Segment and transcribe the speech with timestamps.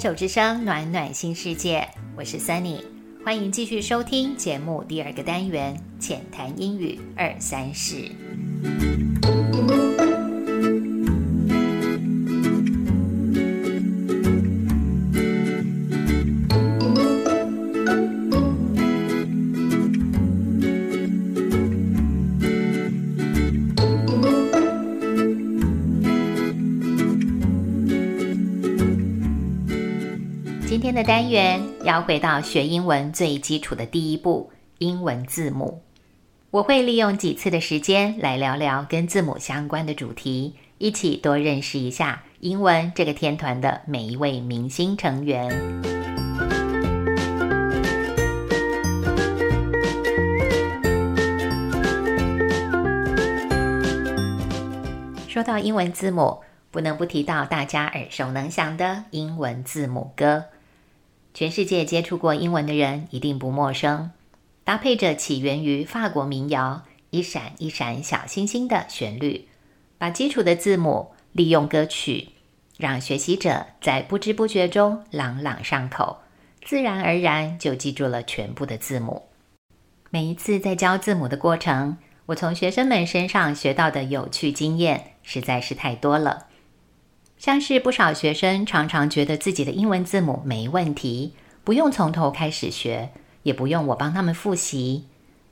[0.00, 2.80] 手之声，暖暖新世界，我是 Sunny，
[3.24, 8.10] 欢迎继续收听节目第二个单元浅谈英语二三事。
[30.98, 35.80] 的单元要回到学英文最基础的第一步——英文字母。
[36.50, 45.48] 我会利用几次的时间来聊聊跟字母相关的主题，一起多认识一下英文这个天团的每一位明星成员。
[55.28, 56.40] 说到英文字母，
[56.72, 60.42] 不能不提到大家耳熟能详的英文字母歌。
[61.34, 64.10] 全世界接触过英文的人一定不陌生，
[64.64, 69.46] 搭配着起源于法国民谣《一闪一闪小星星》的旋律，
[69.98, 72.30] 把基础的字母利用歌曲，
[72.76, 76.18] 让学习者在不知不觉中朗朗上口，
[76.64, 79.28] 自然而然就记住了全部的字母。
[80.10, 86.47] 每一次在教字母的过程，我从学生们身上学到的有趣经验实在是太多了。
[87.38, 93.10] 像是不少学生常常觉得自己的英文字母没问题，不用从头开始学，
[93.44, 95.04] 也不用我帮他们复习。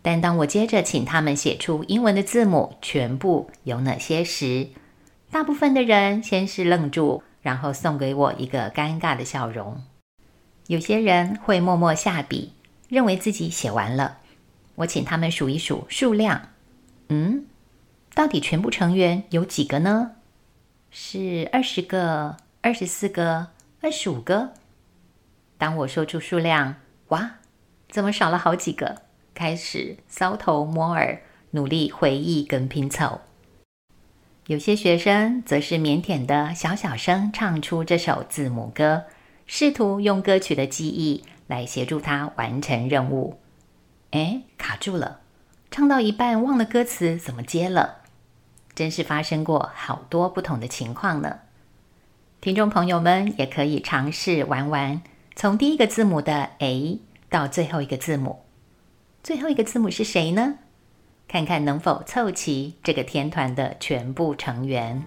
[0.00, 4.68] 但当我接着请他们写出英文的字母全部有哪些时，
[5.30, 9.82] 大部分的人先是愣住，然后送给我一个尴尬的笑容。
[10.66, 12.52] 有些人会默默下笔，
[12.88, 14.18] 认为自己写完了。
[14.76, 16.48] 我请他们数一数数量，
[17.08, 17.44] 嗯，
[18.14, 20.12] 到底全部成员有几个呢？
[20.96, 23.48] 是二十个、二十四个、
[23.80, 24.52] 二十五个。
[25.58, 26.76] 当我说出数量，
[27.08, 27.32] 哇，
[27.88, 29.02] 怎么少了好几个？
[29.34, 33.22] 开始搔头摸耳，努力回忆跟拼凑。
[34.46, 39.02] 有些学生则是腼腆的小小声唱出这首字母歌，
[39.48, 43.40] 试图用歌曲的记忆来协助他完成任务。
[44.12, 45.18] 哎，卡住了，
[45.72, 48.03] 唱到一半忘了歌词，怎么接了？
[48.74, 51.40] 真是发生过好多不同的情况呢。
[52.40, 55.00] 听众朋友们也可以尝试玩玩，
[55.34, 58.44] 从第一个字母的 A 到最后一个字母，
[59.22, 60.54] 最后一个字母是谁呢？
[61.26, 65.02] 看看能否凑齐这个天团的全部成员。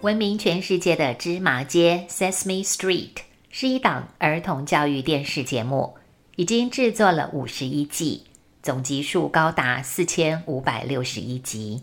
[0.00, 3.16] 闻名全世界的《芝麻街》（Sesame Street）
[3.50, 5.96] 是一档儿童教育电视节目，
[6.36, 8.22] 已经制作了五十一季，
[8.62, 11.82] 总集数高达四千五百六十一集。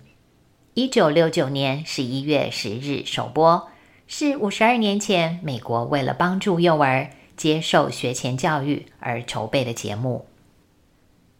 [0.75, 3.67] 一九六九年十一月十日首播，
[4.07, 10.25] 是五十二年前美国为了帮助幼儿接受学前教育而筹备的节目。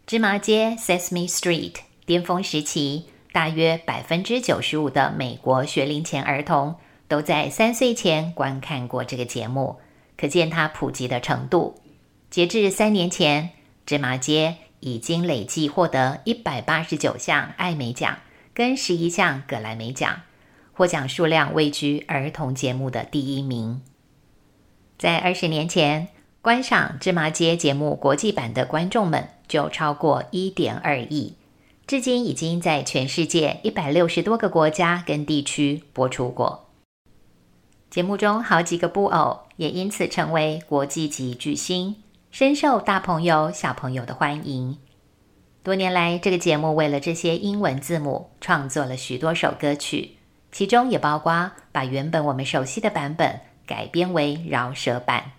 [0.10, 3.06] 《芝麻街》（Sesame Street） 巅峰时期。
[3.36, 6.76] 大约百分之九十五的美国学龄前儿童
[7.06, 9.76] 都在三岁前观看过这个节目，
[10.16, 11.78] 可见它普及的程度。
[12.30, 13.50] 截至三年前，
[13.84, 18.16] 芝麻街已经累计获得一百八十九项艾美奖
[18.54, 20.22] 跟十一项葛莱美奖，
[20.72, 23.82] 获奖数量位居儿童节目的第一名。
[24.96, 26.08] 在二十年前，
[26.40, 31.34] 观赏芝麻街节目国际版的观众们就超过一点二亿。
[31.86, 36.66] 至今已经在全世界一百六十多个国家跟地区播出过。
[37.90, 41.94] 节目中好几个布偶也因此成为国际级巨星，
[42.32, 44.78] 深受大朋友小朋友的欢迎。
[45.62, 50.16] 多年来，这个节目为了这些英文字母创作了许多首歌曲，
[50.50, 55.32] 其中也包括把原本我们熟悉的版本改编为饶舌版。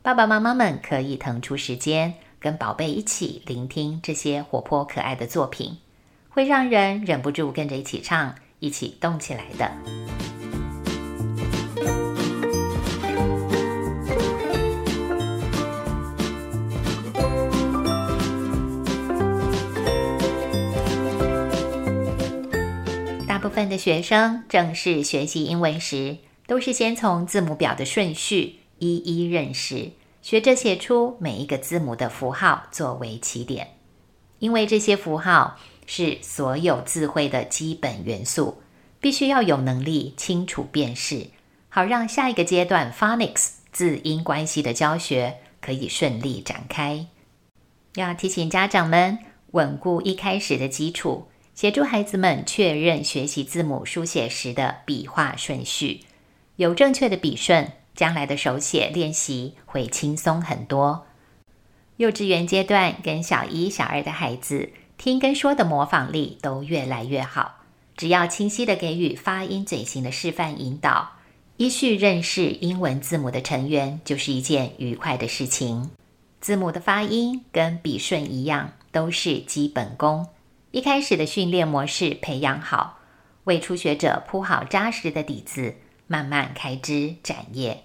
[0.00, 2.14] 爸爸妈妈们可以腾出时间。
[2.42, 5.78] 跟宝贝一起聆听这些活泼可爱的作品，
[6.28, 9.70] 会让人忍不住跟着一起唱，一起动起来的。
[23.28, 26.16] 大部分的学生正式学习英文时，
[26.48, 29.92] 都是先从字母表的顺序一一认识。
[30.22, 33.76] 学着写出每一个字母的符号作为起点，
[34.38, 38.62] 因为这些符号是所有字汇的基本元素，
[39.00, 41.26] 必须要有能力清楚辨识，
[41.68, 47.06] 好让下一个阶段 phonics 字音关系的教学可以顺利展开。
[47.96, 49.18] 要提醒家长们，
[49.50, 56.02] 稳固一开始的基础，协助孩子们确认学习字母书写时的笔画顺序。
[56.56, 61.06] 有正确的笔顺，将来的手写练习会轻松很多。
[61.96, 67.56] 幼稚园阶段跟小一、小二的孩子，听跟说的模仿力都越来越好。
[67.96, 71.12] 只要清晰的给予发音嘴型的示范引导，
[71.58, 75.90] 依序认识英文字母的成员，就是一件愉快的事情。
[76.40, 80.26] 字母的发音跟笔顺一样，都是基本功。
[80.72, 82.98] 一开始的训练模式培养好，
[83.44, 85.76] 为初学者铺好扎实的底子，
[86.12, 87.84] 慢慢开枝展叶。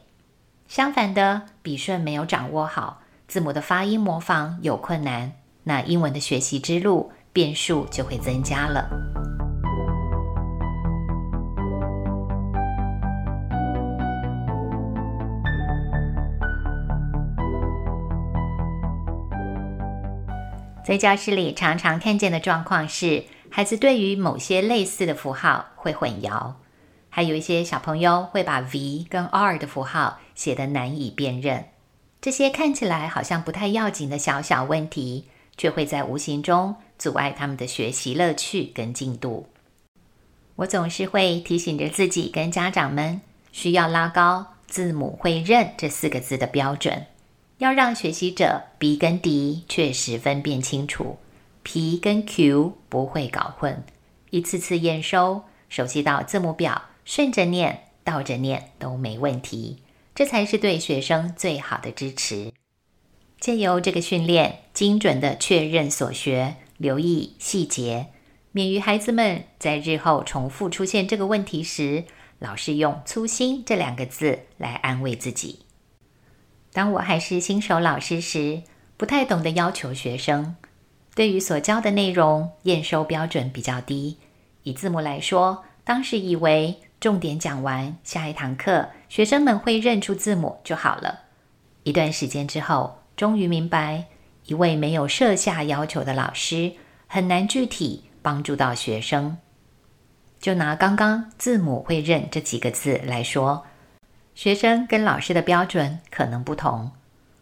[0.67, 5.31] 相反的，笔顺没有掌握好，字母的发音模仿有困难，
[5.63, 8.89] 那英文的学习之路变数就会增加了。
[20.83, 26.55] 在教室里常常看见的状况是，孩子对于某些类似的符号会混淆，
[27.17, 31.65] 还有一些小朋友会把 V 跟 R 的符号写得难以辨认。
[32.21, 35.25] 这些看起来好像不太要紧的小小问题，
[35.57, 39.47] 却会在无形中阻碍他们的学习乐趣跟进度。
[40.57, 43.19] 我总是会提醒着自己跟家长们，
[43.51, 47.07] 需要拉高字母会认这四个字的标准。
[47.57, 51.17] 要让学习者 B 跟 D 确实分辨清楚
[51.63, 53.83] ，P 跟 Q 不会搞混，
[54.29, 59.77] 一次次验收，熟悉到字母表顺着念、倒着念都没问题，
[60.13, 62.51] 这才是对学生最好的支持。
[63.39, 68.07] 借由这个训练，精准的确认所学，留意细节，
[68.51, 72.03] 免于孩子们在日后重复出现这个问题时，
[72.39, 75.59] 老是用粗心这两个字来安慰自己。
[76.73, 78.63] 当我还是新手老师时，
[78.97, 80.57] 不太懂得要求学生。
[81.15, 84.17] 对于所教的内容，验收标准比较低。
[84.63, 91.19] 以字母来说，当时以为重点讲完，下一堂课学生们会认出字母就好了。
[91.83, 94.05] 一段时间之后，终于明白，
[94.45, 96.73] 一位没有设下要求的老师，
[97.05, 99.37] 很难具体帮助到学生。
[100.39, 103.65] 就拿刚刚字母会认这几个字来说。
[104.35, 106.91] 学生跟老师的标准可能不同，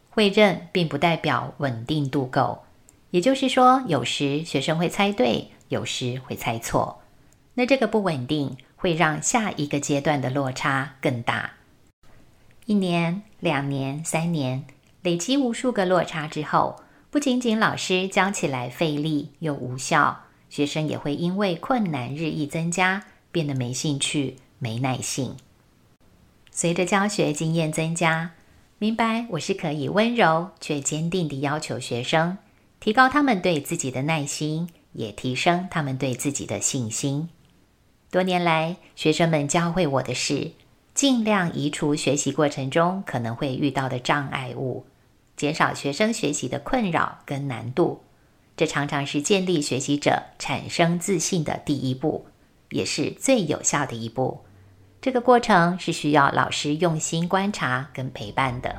[0.10, 2.64] 会认并不代表稳定度够。
[3.12, 7.02] 也就是说，有时学生会猜对，有时会猜错。
[7.54, 11.54] 那这个不稳定会让下一个阶段的落差更大。
[12.68, 14.64] 一年、两年、三年，
[15.02, 25.36] 累积无数个落差之后，不仅仅老师教起来费力又无效，学生也会因为困难日益增加，变得没兴趣、没耐性。
[26.52, 28.34] 随着教学经验增加，
[28.78, 32.38] 明白我是可以温柔却坚定地要求学生，
[32.80, 37.30] 提高他们对自己的耐心，也提升他们对自己的信心。
[38.16, 40.52] 多年来，学生们教会我的是，
[40.94, 44.86] 尽量移除学习过程中可能会遇到的障碍物，
[45.36, 48.02] 减少学生学习的困扰跟难度。
[48.56, 52.26] 这常常是建立学习者产生自信的第一步，
[52.70, 54.46] 也是最有效的一步。
[55.02, 58.74] 这个过程是需要老师用心观察跟陪伴的。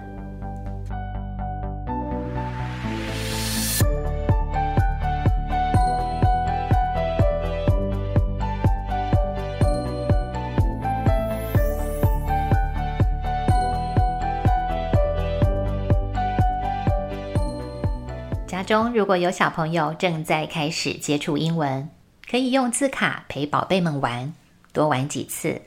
[18.67, 21.89] 中如果有小朋友正在开始接触英文，
[22.29, 24.35] 可以用字卡陪宝贝们玩，
[24.73, 25.63] 多玩几次。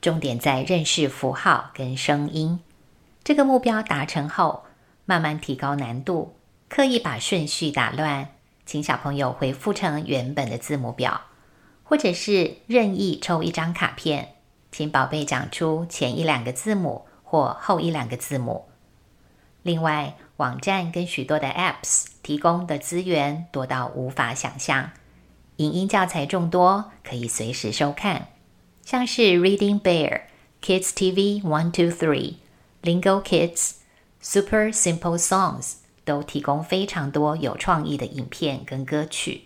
[0.00, 2.58] 重点在认识符号跟声音。
[3.22, 4.64] 这个目标达成后，
[5.04, 6.34] 慢慢提高难度，
[6.68, 8.28] 刻意把顺序打乱，
[8.66, 11.20] 请小朋友回复成原本的字母表，
[11.84, 14.30] 或者是任意抽一张卡片，
[14.72, 18.69] 请宝贝讲出前一两个字母或后一两个字母。
[19.62, 24.90] 另外，网站跟许多的 Apps 提供的资源多到无法想象，
[25.56, 28.28] 影音教材众多，可以随时收看。
[28.82, 30.22] 像是 Reading Bear、
[30.62, 32.36] Kids TV One Two Three、
[32.82, 33.72] Lingo Kids、
[34.20, 35.74] Super Simple Songs
[36.04, 39.42] 都提供非常多有创意的影片跟歌曲，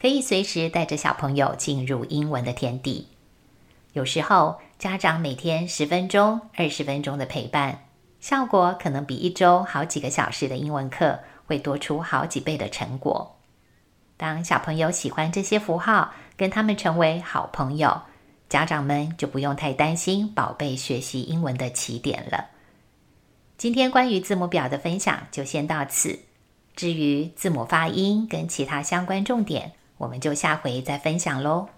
[0.00, 3.08] 可以随时带着小朋友进入英文的天地。
[3.92, 7.84] 有时候家长每天十分钟、二十分钟的陪伴，
[8.20, 13.36] 效果可能比一周好几个小时的英文课会多出好几倍的成果。
[14.16, 18.02] 当小朋友喜欢这些符号，跟他们成为好朋友。
[18.50, 22.46] 家长们就不用太担心宝贝学习英文的起点了。
[23.56, 26.18] 今天关于字母表的分享就先到此。
[26.74, 31.68] 至于字母发音跟其他相关重点，我们就下回再分享喽。